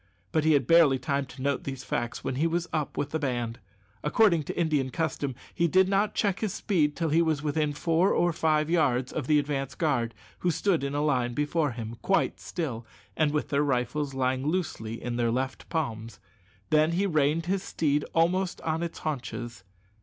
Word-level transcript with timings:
But 0.31 0.43
he 0.45 0.53
had 0.53 0.65
barely 0.65 0.97
time 0.97 1.27
to 1.27 1.43
note 1.43 1.63
these 1.63 1.83
facts 1.83 2.23
when 2.23 2.33
he 2.33 2.47
was 2.47 2.67
up 2.73 2.97
with 2.97 3.11
the 3.11 3.19
band. 3.19 3.59
According 4.03 4.41
to 4.45 4.59
Indian 4.59 4.89
custom, 4.89 5.35
he 5.53 5.67
did 5.67 5.87
not 5.87 6.15
check 6.15 6.39
his 6.39 6.55
speed 6.55 6.95
till 6.95 7.09
he 7.09 7.21
was 7.21 7.43
within 7.43 7.71
four 7.71 8.11
or 8.11 8.33
five 8.33 8.67
yards 8.67 9.11
of 9.13 9.27
the 9.27 9.37
advance 9.37 9.75
guard, 9.75 10.15
who 10.39 10.49
stood 10.49 10.83
in 10.83 10.95
a 10.95 11.03
line 11.05 11.35
before 11.35 11.73
him, 11.73 11.97
quite 12.01 12.39
still, 12.39 12.83
and 13.15 13.31
with 13.31 13.49
their 13.49 13.61
rifles 13.61 14.15
lying 14.15 14.43
loosely 14.47 14.99
in 14.99 15.17
their 15.17 15.29
left 15.29 15.69
palms; 15.69 16.19
then 16.71 16.93
he 16.93 17.05
reined 17.05 17.45
his 17.45 17.61
steed 17.61 18.03
almost 18.15 18.59
on 18.61 18.81
its 18.81 18.97
haunches. 18.97 19.63